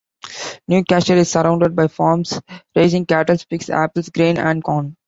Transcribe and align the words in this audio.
Newcastle 0.67 1.17
is 1.19 1.29
surrounded 1.29 1.75
by 1.75 1.87
farms 1.87 2.41
raising 2.75 3.05
cattle, 3.05 3.37
pigs, 3.51 3.69
apples, 3.69 4.09
grain, 4.09 4.39
and 4.39 4.63
corn. 4.63 4.97